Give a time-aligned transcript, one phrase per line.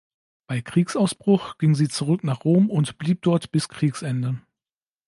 [0.47, 4.41] Bei Kriegsausbruch ging sie zurück nach Rom und blieb dort bis Kriegsende.